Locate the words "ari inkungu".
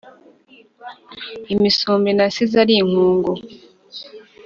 2.63-3.31